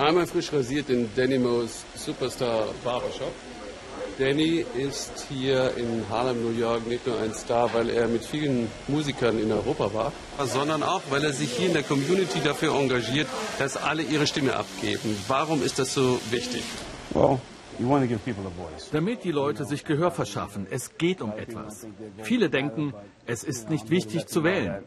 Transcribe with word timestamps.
Einmal 0.00 0.26
frisch 0.26 0.50
rasiert 0.50 0.88
in 0.88 1.10
Danny 1.14 1.38
Mo's 1.38 1.84
Superstar 1.94 2.68
Barbershop. 2.82 3.34
Danny 4.18 4.64
ist 4.74 5.26
hier 5.28 5.76
in 5.76 6.08
Harlem, 6.08 6.42
New 6.42 6.58
York 6.58 6.86
nicht 6.86 7.06
nur 7.06 7.20
ein 7.20 7.34
Star, 7.34 7.68
weil 7.74 7.90
er 7.90 8.08
mit 8.08 8.24
vielen 8.24 8.68
Musikern 8.88 9.38
in 9.38 9.52
Europa 9.52 9.92
war, 9.92 10.12
sondern 10.46 10.82
auch, 10.82 11.02
weil 11.10 11.22
er 11.22 11.34
sich 11.34 11.50
hier 11.52 11.66
in 11.66 11.74
der 11.74 11.82
Community 11.82 12.40
dafür 12.42 12.76
engagiert, 12.76 13.26
dass 13.58 13.76
alle 13.76 14.02
ihre 14.02 14.26
Stimme 14.26 14.56
abgeben. 14.56 15.14
Warum 15.28 15.62
ist 15.62 15.78
das 15.78 15.92
so 15.92 16.18
wichtig? 16.30 16.62
Well, 17.10 17.38
damit 18.92 19.24
die 19.24 19.32
Leute 19.32 19.66
sich 19.66 19.84
Gehör 19.84 20.10
verschaffen. 20.10 20.66
Es 20.70 20.96
geht 20.96 21.20
um 21.20 21.32
etwas. 21.32 21.86
Viele 22.22 22.48
denken, 22.48 22.94
es 23.26 23.44
ist 23.44 23.68
nicht 23.68 23.90
wichtig 23.90 24.26
zu 24.28 24.44
wählen. 24.44 24.82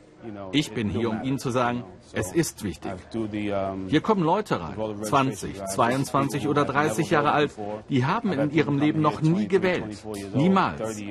Ich 0.51 0.73
bin 0.73 0.89
hier, 0.89 1.09
um 1.09 1.23
Ihnen 1.23 1.39
zu 1.39 1.49
sagen, 1.49 1.83
es 2.13 2.31
ist 2.31 2.63
wichtig. 2.63 2.91
Hier 3.87 4.01
kommen 4.01 4.23
Leute 4.23 4.59
rein, 4.61 4.75
20, 5.01 5.65
22 5.65 6.47
oder 6.47 6.65
30 6.65 7.09
Jahre 7.09 7.31
alt, 7.31 7.55
die 7.89 8.05
haben 8.05 8.31
in 8.31 8.51
ihrem 8.51 8.77
Leben 8.77 9.01
noch 9.01 9.21
nie 9.21 9.47
gewählt. 9.47 10.05
Niemals. 10.33 11.01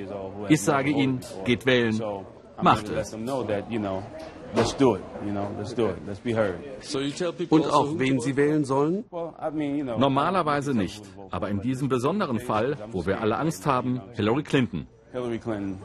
Ich 0.49 0.63
sage 0.63 0.91
ihnen, 0.91 1.21
geht 1.45 1.67
wählen, 1.67 2.01
macht 2.61 2.89
es. 2.89 3.15
Und 3.15 3.29
auch 7.71 7.89
wen 7.99 8.21
sie 8.21 8.37
wählen 8.37 8.65
sollen? 8.65 9.05
Normalerweise 9.11 10.75
nicht. 10.75 11.03
Aber 11.31 11.49
in 11.49 11.61
diesem 11.61 11.89
besonderen 11.89 12.39
Fall, 12.39 12.77
wo 12.91 13.07
wir 13.07 13.21
alle 13.21 13.39
Angst 13.39 13.67
haben, 13.67 14.01
Hillary 14.13 14.43
Clinton. 14.43 14.87
Hillary 15.13 15.39
Clinton. 15.39 15.79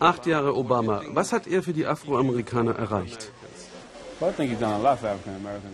Acht 0.00 0.26
Jahre 0.26 0.54
Obama. 0.56 1.02
Was 1.08 1.32
hat 1.32 1.46
er 1.46 1.62
für 1.62 1.72
die 1.72 1.86
Afroamerikaner 1.86 2.74
erreicht? 2.76 3.32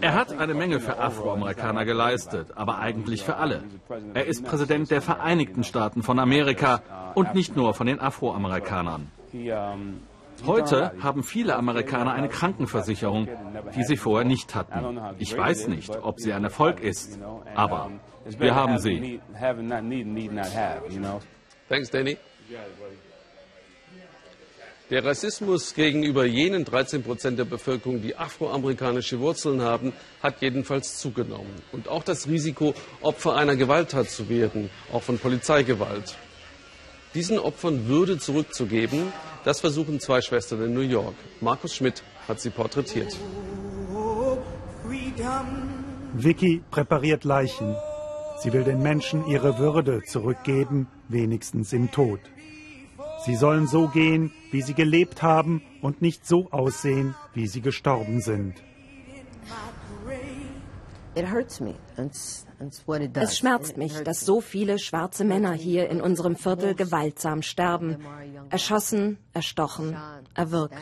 Er 0.00 0.14
hat 0.14 0.32
eine 0.32 0.54
Menge 0.54 0.80
für 0.80 0.98
Afroamerikaner 0.98 1.84
geleistet, 1.84 2.48
aber 2.54 2.78
eigentlich 2.78 3.22
für 3.22 3.36
alle. 3.36 3.62
Er 4.14 4.26
ist 4.26 4.44
Präsident 4.44 4.90
der 4.90 5.02
Vereinigten 5.02 5.62
Staaten 5.62 6.02
von 6.02 6.18
Amerika 6.18 6.82
und 7.14 7.34
nicht 7.34 7.54
nur 7.54 7.74
von 7.74 7.86
den 7.86 8.00
Afroamerikanern. 8.00 9.10
Heute 10.46 10.92
haben 11.02 11.22
viele 11.22 11.54
Amerikaner 11.54 12.12
eine 12.12 12.28
Krankenversicherung, 12.28 13.28
die 13.76 13.84
sie 13.84 13.96
vorher 13.98 14.26
nicht 14.26 14.54
hatten. 14.54 14.98
Ich 15.18 15.36
weiß 15.36 15.68
nicht, 15.68 15.94
ob 16.02 16.18
sie 16.18 16.32
ein 16.32 16.44
Erfolg 16.44 16.80
ist, 16.80 17.18
aber 17.54 17.90
wir 18.38 18.54
haben 18.54 18.78
sie. 18.78 19.20
Thanks, 21.70 21.88
Danny. 21.88 22.16
Der 24.90 25.04
Rassismus 25.04 25.72
gegenüber 25.72 26.24
jenen 26.24 26.64
13 26.64 27.04
Prozent 27.04 27.38
der 27.38 27.44
Bevölkerung, 27.44 28.02
die 28.02 28.16
afroamerikanische 28.16 29.20
Wurzeln 29.20 29.62
haben, 29.62 29.92
hat 30.20 30.42
jedenfalls 30.42 30.98
zugenommen. 30.98 31.62
Und 31.70 31.86
auch 31.86 32.02
das 32.02 32.26
Risiko, 32.26 32.74
Opfer 33.00 33.36
einer 33.36 33.54
Gewalttat 33.54 34.10
zu 34.10 34.28
werden, 34.28 34.68
auch 34.92 35.04
von 35.04 35.20
Polizeigewalt. 35.20 36.16
Diesen 37.14 37.38
Opfern 37.38 37.86
Würde 37.86 38.18
zurückzugeben, 38.18 39.12
das 39.44 39.60
versuchen 39.60 40.00
zwei 40.00 40.20
Schwestern 40.22 40.64
in 40.64 40.74
New 40.74 40.80
York. 40.80 41.14
Markus 41.40 41.76
Schmidt 41.76 42.02
hat 42.26 42.40
sie 42.40 42.50
porträtiert. 42.50 43.16
Vicky 46.14 46.64
präpariert 46.68 47.22
Leichen. 47.22 47.76
Sie 48.42 48.52
will 48.52 48.64
den 48.64 48.82
Menschen 48.82 49.26
ihre 49.26 49.58
Würde 49.58 50.02
zurückgeben, 50.02 50.88
wenigstens 51.08 51.72
im 51.72 51.90
Tod. 51.90 52.20
Sie 53.24 53.36
sollen 53.36 53.66
so 53.66 53.88
gehen, 53.88 54.32
wie 54.50 54.62
sie 54.62 54.72
gelebt 54.72 55.22
haben 55.22 55.62
und 55.82 56.00
nicht 56.00 56.26
so 56.26 56.50
aussehen, 56.50 57.14
wie 57.34 57.46
sie 57.46 57.60
gestorben 57.60 58.20
sind. 58.22 58.54
Es 63.14 63.38
schmerzt 63.38 63.76
mich, 63.76 63.94
dass 64.02 64.20
so 64.20 64.40
viele 64.40 64.78
schwarze 64.78 65.24
Männer 65.24 65.52
hier 65.52 65.90
in 65.90 66.00
unserem 66.00 66.36
Viertel 66.36 66.74
gewaltsam 66.74 67.42
sterben. 67.42 67.98
Erschossen, 68.48 69.18
erstochen, 69.34 69.96
erwürgt. 70.34 70.76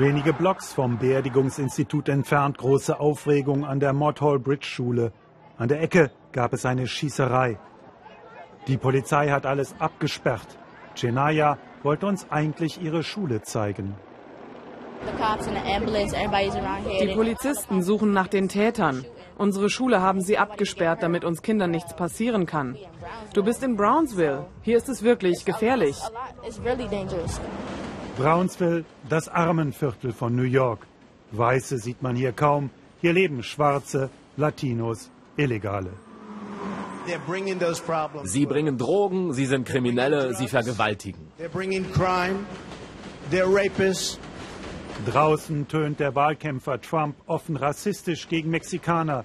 Wenige 0.00 0.32
Blocks 0.32 0.72
vom 0.72 0.96
Beerdigungsinstitut 0.96 2.08
entfernt 2.08 2.56
große 2.56 2.98
Aufregung 2.98 3.66
an 3.66 3.80
der 3.80 3.92
Mothall 3.92 4.38
Bridge 4.38 4.64
Schule. 4.64 5.12
An 5.58 5.68
der 5.68 5.82
Ecke 5.82 6.10
gab 6.32 6.54
es 6.54 6.64
eine 6.64 6.86
Schießerei. 6.86 7.58
Die 8.66 8.78
Polizei 8.78 9.28
hat 9.28 9.44
alles 9.44 9.74
abgesperrt. 9.78 10.56
Chenaya 10.94 11.58
wollte 11.82 12.06
uns 12.06 12.26
eigentlich 12.30 12.80
ihre 12.80 13.02
Schule 13.02 13.42
zeigen. 13.42 13.94
Die 17.02 17.14
Polizisten 17.14 17.82
suchen 17.82 18.12
nach 18.12 18.28
den 18.28 18.48
Tätern. 18.48 19.04
Unsere 19.36 19.68
Schule 19.68 20.00
haben 20.00 20.22
sie 20.22 20.38
abgesperrt, 20.38 21.02
damit 21.02 21.26
uns 21.26 21.42
Kindern 21.42 21.72
nichts 21.72 21.94
passieren 21.94 22.46
kann. 22.46 22.78
Du 23.34 23.42
bist 23.42 23.62
in 23.62 23.76
Brownsville. 23.76 24.46
Hier 24.62 24.78
ist 24.78 24.88
es 24.88 25.02
wirklich 25.02 25.44
gefährlich. 25.44 25.98
Brownsville, 28.20 28.84
das 29.08 29.28
Armenviertel 29.28 30.12
von 30.12 30.36
New 30.36 30.42
York. 30.42 30.86
Weiße 31.32 31.78
sieht 31.78 32.02
man 32.02 32.16
hier 32.16 32.32
kaum. 32.32 32.68
Hier 33.00 33.14
leben 33.14 33.42
Schwarze, 33.42 34.10
Latinos, 34.36 35.10
Illegale. 35.38 35.94
Sie 38.24 38.44
bringen 38.44 38.76
Drogen, 38.76 39.32
sie 39.32 39.46
sind 39.46 39.66
Kriminelle, 39.66 40.34
sie 40.34 40.48
vergewaltigen. 40.48 41.28
Draußen 45.06 45.66
tönt 45.68 45.98
der 45.98 46.14
Wahlkämpfer 46.14 46.78
Trump 46.78 47.16
offen 47.24 47.56
rassistisch 47.56 48.28
gegen 48.28 48.50
Mexikaner. 48.50 49.24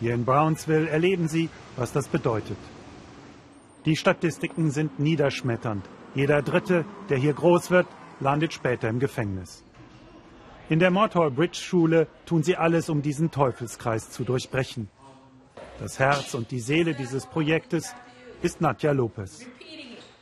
Hier 0.00 0.12
in 0.12 0.24
Brownsville 0.24 0.88
erleben 0.88 1.28
sie, 1.28 1.48
was 1.76 1.92
das 1.92 2.08
bedeutet. 2.08 2.58
Die 3.84 3.94
Statistiken 3.94 4.72
sind 4.72 4.98
niederschmetternd. 4.98 5.84
Jeder 6.16 6.42
Dritte, 6.42 6.84
der 7.10 7.18
hier 7.18 7.32
groß 7.32 7.70
wird, 7.70 7.86
landet 8.20 8.52
später 8.52 8.88
im 8.88 8.98
Gefängnis. 8.98 9.62
In 10.68 10.78
der 10.78 10.90
Mortal 10.90 11.30
Bridge 11.30 11.58
Schule 11.58 12.06
tun 12.24 12.42
sie 12.42 12.56
alles, 12.56 12.88
um 12.88 13.02
diesen 13.02 13.30
Teufelskreis 13.30 14.10
zu 14.10 14.24
durchbrechen. 14.24 14.88
Das 15.78 15.98
Herz 15.98 16.34
und 16.34 16.50
die 16.50 16.60
Seele 16.60 16.94
dieses 16.94 17.26
Projektes 17.26 17.94
ist 18.42 18.60
Nadja 18.60 18.92
Lopez. 18.92 19.46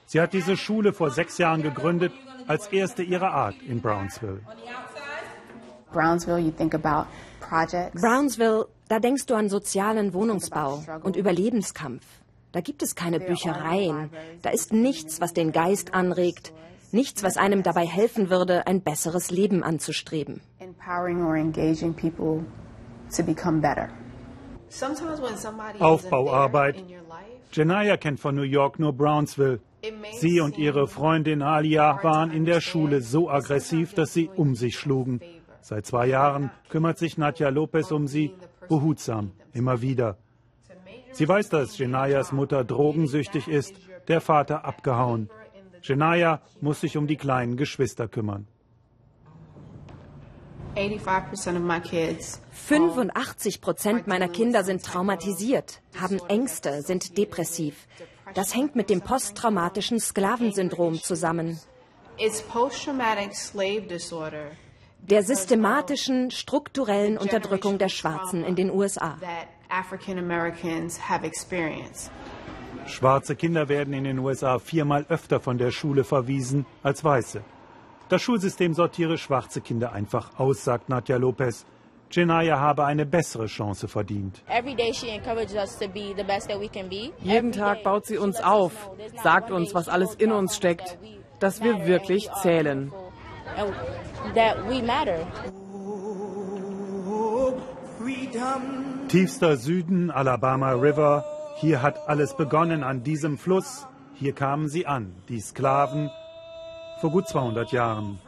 Sie 0.06 0.20
hat 0.20 0.32
diese 0.32 0.56
Schule 0.56 0.92
vor 0.92 1.10
sechs 1.10 1.38
Jahren 1.38 1.62
gegründet, 1.62 2.12
als 2.46 2.66
erste 2.68 3.02
ihrer 3.02 3.30
Art 3.30 3.54
in 3.62 3.80
Brownsville. 3.80 4.40
Brownsville, 5.92 6.52
Brownsville, 7.94 8.66
da 8.88 8.98
denkst 8.98 9.26
du 9.26 9.34
an 9.34 9.48
sozialen 9.48 10.12
Wohnungsbau 10.12 10.82
und 11.02 11.16
Überlebenskampf. 11.16 12.04
Da 12.52 12.60
gibt 12.60 12.82
es 12.82 12.94
keine 12.94 13.20
Büchereien. 13.20 14.10
Da 14.42 14.50
ist 14.50 14.72
nichts, 14.72 15.20
was 15.20 15.32
den 15.32 15.52
Geist 15.52 15.94
anregt, 15.94 16.52
Nichts, 16.92 17.22
was 17.22 17.38
einem 17.38 17.62
dabei 17.62 17.86
helfen 17.86 18.28
würde, 18.28 18.66
ein 18.66 18.82
besseres 18.82 19.30
Leben 19.30 19.62
anzustreben. 19.62 20.42
Aufbauarbeit. 25.78 26.84
Janaya 27.52 27.96
kennt 27.96 28.20
von 28.20 28.34
New 28.34 28.42
York 28.42 28.78
nur 28.78 28.92
Brownsville. 28.92 29.60
Sie 30.12 30.40
und 30.40 30.58
ihre 30.58 30.86
Freundin 30.86 31.42
Alia 31.42 31.98
waren 32.02 32.30
in 32.30 32.44
der 32.44 32.60
Schule 32.60 33.00
so 33.00 33.28
aggressiv, 33.28 33.94
dass 33.94 34.12
sie 34.12 34.28
um 34.28 34.54
sich 34.54 34.76
schlugen. 34.76 35.20
Seit 35.60 35.86
zwei 35.86 36.06
Jahren 36.06 36.50
kümmert 36.68 36.98
sich 36.98 37.18
Nadja 37.18 37.48
Lopez 37.48 37.90
um 37.90 38.06
sie, 38.06 38.34
behutsam, 38.68 39.32
immer 39.52 39.80
wieder. 39.80 40.18
Sie 41.12 41.28
weiß, 41.28 41.48
dass 41.50 41.78
Janayas 41.78 42.32
Mutter 42.32 42.64
drogensüchtig 42.64 43.48
ist, 43.48 43.74
der 44.08 44.20
Vater 44.20 44.64
abgehauen. 44.64 45.28
Genaya 45.82 46.40
muss 46.60 46.80
sich 46.80 46.96
um 46.96 47.06
die 47.06 47.16
kleinen 47.16 47.56
Geschwister 47.56 48.08
kümmern. 48.08 48.46
85 52.52 53.60
Prozent 53.60 54.06
meiner 54.06 54.28
Kinder 54.28 54.64
sind 54.64 54.82
traumatisiert, 54.82 55.82
haben 56.00 56.18
Ängste, 56.28 56.82
sind 56.82 57.18
depressiv. 57.18 57.86
Das 58.34 58.54
hängt 58.54 58.74
mit 58.74 58.88
dem 58.88 59.02
posttraumatischen 59.02 60.00
Sklavensyndrom 60.00 60.94
zusammen. 60.94 61.60
Der 65.02 65.22
systematischen, 65.24 66.30
strukturellen 66.30 67.18
Unterdrückung 67.18 67.78
der 67.78 67.88
Schwarzen 67.88 68.44
in 68.44 68.54
den 68.54 68.70
USA. 68.70 69.18
Schwarze 72.86 73.36
Kinder 73.36 73.68
werden 73.68 73.94
in 73.94 74.04
den 74.04 74.18
USA 74.18 74.58
viermal 74.58 75.06
öfter 75.08 75.40
von 75.40 75.58
der 75.58 75.70
Schule 75.70 76.04
verwiesen 76.04 76.66
als 76.82 77.04
Weiße. 77.04 77.42
Das 78.08 78.22
Schulsystem 78.22 78.74
sortiere 78.74 79.16
schwarze 79.18 79.60
Kinder 79.60 79.92
einfach 79.92 80.38
aus, 80.38 80.64
sagt 80.64 80.88
Nadja 80.88 81.16
Lopez. 81.16 81.64
Jenaya 82.10 82.60
habe 82.60 82.84
eine 82.84 83.06
bessere 83.06 83.46
Chance 83.46 83.88
verdient. 83.88 84.42
Jeden 87.22 87.52
Tag 87.52 87.82
baut 87.82 88.04
sie 88.04 88.18
uns 88.18 88.40
auf, 88.42 88.90
sagt 89.22 89.50
uns, 89.50 89.74
was 89.74 89.88
alles 89.88 90.14
in 90.14 90.30
uns 90.30 90.56
steckt. 90.56 90.98
dass 91.42 91.60
wir 91.60 91.86
wirklich 91.86 92.30
zählen. 92.40 92.92
Tiefster 99.08 99.56
Süden, 99.56 100.10
Alabama 100.10 100.72
River. 100.72 101.31
Hier 101.56 101.82
hat 101.82 102.08
alles 102.08 102.36
begonnen 102.36 102.82
an 102.82 103.02
diesem 103.02 103.38
Fluss. 103.38 103.86
Hier 104.14 104.32
kamen 104.32 104.68
sie 104.68 104.86
an, 104.86 105.14
die 105.28 105.40
Sklaven, 105.40 106.10
vor 107.00 107.10
gut 107.10 107.28
200 107.28 107.72
Jahren. 107.72 108.18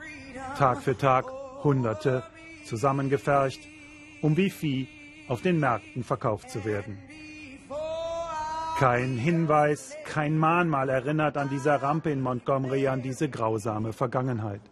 Tag 0.58 0.82
für 0.82 0.96
Tag 0.96 1.26
Hunderte 1.62 2.22
zusammengefercht, 2.66 3.60
um 4.22 4.36
wie 4.36 4.50
Vieh 4.50 4.88
auf 5.28 5.42
den 5.42 5.58
Märkten 5.60 6.04
verkauft 6.04 6.50
zu 6.50 6.64
werden. 6.64 6.98
Kein 8.78 9.16
Hinweis, 9.16 9.94
kein 10.04 10.36
Mahnmal 10.36 10.88
erinnert 10.88 11.36
an 11.36 11.48
dieser 11.48 11.80
Rampe 11.80 12.10
in 12.10 12.20
Montgomery 12.20 12.88
an 12.88 13.02
diese 13.02 13.28
grausame 13.28 13.92
Vergangenheit. 13.92 14.62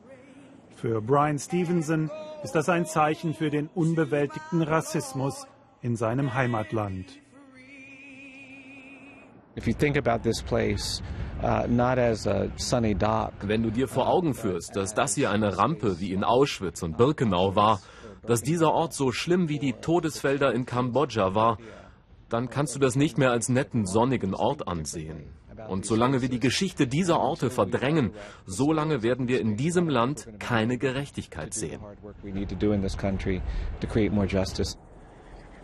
Für 0.75 1.01
Brian 1.01 1.39
Stevenson 1.39 2.11
ist 2.43 2.57
das 2.57 2.69
ein 2.69 2.87
Zeichen 2.87 3.35
für 3.35 3.51
den 3.51 3.69
unbewältigten 3.69 4.63
Rassismus 4.63 5.47
in 5.81 5.95
seinem 5.95 6.35
Heimatland. 6.35 7.22
Wenn 13.43 13.63
du 13.63 13.71
dir 13.71 13.89
vor 13.89 14.09
Augen 14.09 14.35
führst, 14.35 14.77
dass 14.77 14.95
das 14.95 15.15
hier 15.15 15.31
eine 15.31 15.59
Rampe 15.59 16.01
wie 16.01 16.13
in 16.13 16.25
Auschwitz 16.25 16.83
und 16.83 16.97
Birkenau 16.97 17.55
war, 17.55 17.81
dass 18.27 18.43
dieser 18.43 18.73
Ort 18.73 18.95
so 18.95 19.13
schlimm 19.13 19.49
wie 19.49 19.59
die 19.59 19.75
Todesfelder 19.75 20.55
in 20.55 20.65
Kambodscha 20.65 21.35
war, 21.35 21.59
dann 22.29 22.49
kannst 22.49 22.75
du 22.75 22.79
das 22.79 22.97
nicht 22.97 23.19
mehr 23.19 23.31
als 23.31 23.49
netten, 23.49 23.85
sonnigen 23.85 24.35
Ort 24.35 24.67
ansehen. 24.69 25.25
Und 25.69 25.85
solange 25.85 26.23
wir 26.23 26.29
die 26.29 26.41
Geschichte 26.41 26.87
dieser 26.87 27.21
Orte 27.21 27.51
verdrängen, 27.51 28.13
solange 28.47 29.03
werden 29.03 29.29
wir 29.29 29.41
in 29.41 29.57
diesem 29.57 29.89
Land 29.89 30.29
keine 30.39 30.79
Gerechtigkeit 30.79 31.53
sehen. 31.53 31.81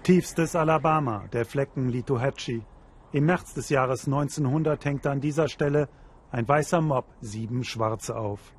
Tiefstes 0.03 0.55
Alabama, 0.55 1.25
der 1.33 1.45
Flecken 1.45 1.89
Litohatchee. 1.89 2.63
Im 3.11 3.25
März 3.25 3.55
des 3.55 3.71
Jahres 3.71 4.07
1900 4.07 4.85
hängt 4.85 5.07
an 5.07 5.21
dieser 5.21 5.49
Stelle 5.49 5.89
ein 6.31 6.47
weißer 6.47 6.83
Mob 6.83 7.07
sieben 7.23 7.65
Schwarze 7.65 8.17
auf. 8.17 8.53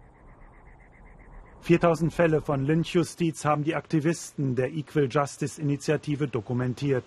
4000 1.61 2.11
Fälle 2.11 2.41
von 2.41 2.63
Lynchjustiz 2.63 3.45
haben 3.45 3.63
die 3.63 3.75
Aktivisten 3.75 4.55
der 4.55 4.71
Equal 4.71 5.07
Justice 5.09 5.61
Initiative 5.61 6.27
dokumentiert. 6.27 7.03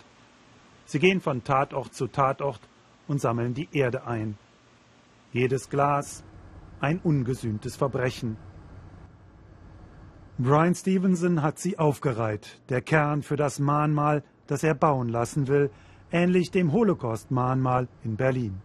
Sie 0.84 1.00
gehen 1.00 1.20
von 1.20 1.42
Tatort 1.42 1.94
zu 1.94 2.06
Tatort 2.06 2.60
und 3.08 3.20
sammeln 3.20 3.54
die 3.54 3.68
Erde 3.72 4.06
ein. 4.06 4.36
Jedes 5.32 5.68
Glas 5.68 6.22
ein 6.80 7.00
ungesühntes 7.00 7.74
Verbrechen. 7.74 8.36
Brian 10.38 10.74
Stevenson 10.74 11.42
hat 11.42 11.58
sie 11.58 11.78
aufgereiht, 11.78 12.60
der 12.68 12.82
Kern 12.82 13.22
für 13.22 13.36
das 13.36 13.58
Mahnmal, 13.58 14.22
das 14.46 14.62
er 14.62 14.74
bauen 14.74 15.08
lassen 15.08 15.48
will, 15.48 15.70
ähnlich 16.12 16.50
dem 16.50 16.72
Holocaust-Mahnmal 16.72 17.88
in 18.04 18.16
Berlin. 18.16 18.60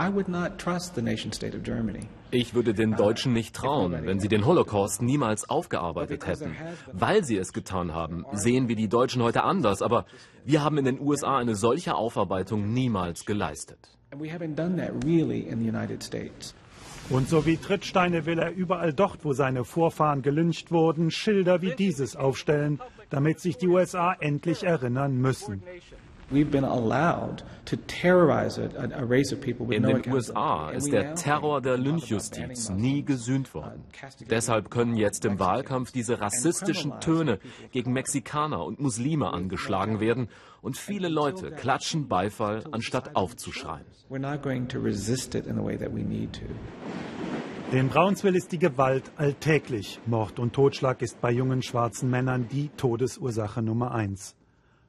I 0.00 0.08
would 0.12 0.28
not 0.28 0.58
trust 0.58 0.94
the 0.94 1.02
nation 1.02 1.32
state 1.32 1.56
of 1.56 1.64
Germany. 1.64 2.06
Ich 2.30 2.54
würde 2.54 2.74
den 2.74 2.94
Deutschen 2.94 3.32
nicht 3.32 3.56
trauen, 3.56 3.92
wenn 4.04 4.20
sie 4.20 4.28
den 4.28 4.44
Holocaust 4.44 5.02
niemals 5.02 5.48
aufgearbeitet 5.48 6.26
hätten. 6.26 6.54
Weil 6.92 7.24
sie 7.24 7.36
es 7.36 7.52
getan 7.52 7.94
haben, 7.94 8.24
sehen 8.32 8.68
wir 8.68 8.76
die 8.76 8.88
Deutschen 8.88 9.22
heute 9.22 9.44
anders, 9.44 9.80
aber 9.80 10.04
wir 10.44 10.62
haben 10.62 10.78
in 10.78 10.84
den 10.84 11.00
USA 11.00 11.38
eine 11.38 11.54
solche 11.54 11.94
Aufarbeitung 11.94 12.72
niemals 12.72 13.24
geleistet. 13.24 13.78
And 14.10 14.22
we 14.22 14.28
haven't 14.28 14.54
done 14.54 14.76
that 14.76 14.92
really 15.04 15.40
in 15.40 15.58
the 15.58 15.68
United 15.68 16.02
States. 16.02 16.54
Und 17.10 17.28
so 17.28 17.46
wie 17.46 17.56
Trittsteine 17.56 18.26
will 18.26 18.38
er 18.38 18.52
überall 18.52 18.92
dort, 18.92 19.24
wo 19.24 19.32
seine 19.32 19.64
Vorfahren 19.64 20.20
gelyncht 20.20 20.70
wurden, 20.70 21.10
Schilder 21.10 21.62
wie 21.62 21.74
dieses 21.74 22.14
aufstellen, 22.14 22.80
damit 23.08 23.40
sich 23.40 23.56
die 23.56 23.68
USA 23.68 24.14
endlich 24.20 24.64
erinnern 24.64 25.16
müssen. 25.16 25.62
We've 26.30 26.50
been 26.50 26.64
allowed 26.64 27.42
to 27.64 27.76
terrorize 27.76 28.58
a, 28.58 28.68
a 28.94 29.04
race 29.04 29.32
of 29.32 29.40
people 29.40 29.66
with 29.66 29.78
In 29.78 29.82
den. 29.84 30.12
USA 30.12 30.70
ist 30.70 30.92
der 30.92 31.14
Terror 31.14 31.62
der 31.62 31.78
Lynchjustiz 31.78 32.68
nie 32.68 33.00
laws, 33.00 33.06
gesühnt 33.06 33.48
uh, 33.50 33.60
worden. 33.60 33.84
Deshalb 34.28 34.70
können 34.70 34.96
jetzt 34.96 35.24
im 35.24 35.38
Wahlkampf 35.38 35.90
diese 35.90 36.20
rassistischen 36.20 37.00
Töne 37.00 37.38
gegen 37.72 37.94
Mexikaner 37.94 38.62
und 38.62 38.78
Muslime 38.78 39.32
angeschlagen 39.32 40.00
werden 40.00 40.28
und 40.60 40.76
viele 40.76 41.08
Leute 41.08 41.50
klatschen 41.50 42.08
Beifall, 42.08 42.64
anstatt 42.72 43.16
aufzuschreien. 43.16 43.86
We're 44.10 44.18
not 44.18 44.42
going 44.42 44.68
to 44.68 44.78
resist 44.78 45.34
it 45.34 45.46
in 45.46 45.56
the 45.56 45.64
way 45.64 45.78
that 45.78 45.94
we 45.94 46.02
need 46.02 46.34
to. 46.34 47.76
In 47.76 47.88
Brownsville 47.88 48.36
ist 48.36 48.52
die 48.52 48.58
Gewalt 48.58 49.10
alltäglich. 49.16 50.00
Mord 50.06 50.38
und 50.38 50.54
Totschlag 50.54 51.02
ist 51.02 51.20
bei 51.20 51.30
jungen 51.30 51.62
schwarzen 51.62 52.08
Männern 52.08 52.48
die 52.48 52.70
Todesursache 52.76 53.60
Nummer 53.62 53.92
eins. 53.92 54.37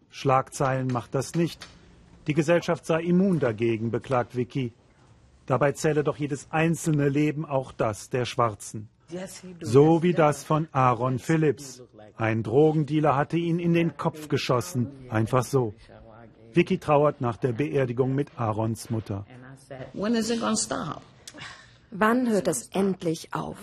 Schlagzeilen 0.09 0.88
macht 0.88 1.13
das 1.15 1.35
nicht. 1.35 1.67
Die 2.27 2.33
Gesellschaft 2.33 2.85
sei 2.85 3.01
immun 3.03 3.39
dagegen, 3.39 3.91
beklagt 3.91 4.35
Vicky. 4.35 4.73
Dabei 5.45 5.71
zähle 5.71 6.03
doch 6.03 6.17
jedes 6.17 6.47
einzelne 6.51 7.09
Leben, 7.09 7.45
auch 7.45 7.71
das 7.71 8.09
der 8.09 8.25
Schwarzen. 8.25 8.89
So 9.61 10.03
wie 10.03 10.13
das 10.13 10.44
von 10.44 10.67
Aaron 10.71 11.17
Phillips. 11.17 11.81
Ein 12.17 12.44
Drogendealer 12.44 13.15
hatte 13.15 13.38
ihn 13.38 13.57
in 13.57 13.73
den 13.73 13.97
Kopf 13.97 14.27
geschossen, 14.27 14.91
einfach 15.09 15.44
so. 15.44 15.73
Vicky 16.53 16.77
trauert 16.77 17.21
nach 17.21 17.38
der 17.38 17.53
Beerdigung 17.53 18.13
mit 18.13 18.29
Aarons 18.38 18.89
Mutter. 18.89 19.25
Wann 21.91 22.29
hört 22.29 22.47
es 22.47 22.67
endlich 22.69 23.33
auf? 23.33 23.57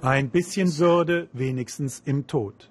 Ein 0.00 0.30
bisschen 0.30 0.78
Würde 0.78 1.28
wenigstens 1.32 2.02
im 2.04 2.26
Tod. 2.26 2.70